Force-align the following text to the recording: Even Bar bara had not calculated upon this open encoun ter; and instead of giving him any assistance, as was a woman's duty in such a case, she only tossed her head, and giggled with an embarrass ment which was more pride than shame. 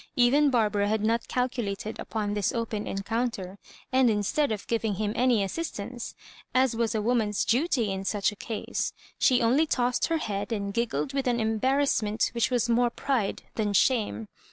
Even 0.15 0.49
Bar 0.49 0.71
bara 0.71 0.87
had 0.87 1.03
not 1.03 1.27
calculated 1.27 1.99
upon 1.99 2.33
this 2.33 2.51
open 2.53 2.85
encoun 2.85 3.31
ter; 3.31 3.59
and 3.91 4.09
instead 4.09 4.51
of 4.51 4.65
giving 4.65 4.95
him 4.95 5.13
any 5.15 5.43
assistance, 5.43 6.15
as 6.55 6.75
was 6.75 6.95
a 6.95 7.01
woman's 7.03 7.45
duty 7.45 7.91
in 7.91 8.03
such 8.03 8.31
a 8.31 8.35
case, 8.35 8.93
she 9.19 9.43
only 9.43 9.67
tossed 9.67 10.07
her 10.07 10.17
head, 10.17 10.51
and 10.51 10.73
giggled 10.73 11.13
with 11.13 11.27
an 11.27 11.39
embarrass 11.39 12.01
ment 12.01 12.31
which 12.33 12.49
was 12.49 12.67
more 12.67 12.89
pride 12.89 13.43
than 13.53 13.73
shame. 13.73 14.27